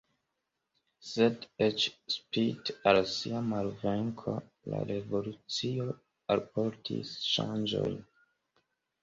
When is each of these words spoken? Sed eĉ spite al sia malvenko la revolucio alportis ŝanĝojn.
Sed 1.09 1.43
eĉ 1.65 1.83
spite 2.13 2.75
al 2.91 3.01
sia 3.11 3.41
malvenko 3.51 4.33
la 4.73 4.81
revolucio 4.93 5.87
alportis 6.39 7.15
ŝanĝojn. 7.29 8.03